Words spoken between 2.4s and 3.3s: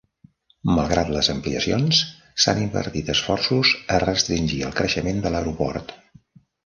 s'han invertit